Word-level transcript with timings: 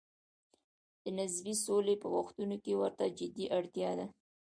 د 1.03 1.05
نسبي 1.17 1.53
سولې 1.65 1.95
په 2.03 2.07
وختونو 2.17 2.55
کې 2.63 2.73
ورته 2.81 3.05
جدي 3.17 3.45
اړتیا 3.57 3.91
ده. 3.99 4.05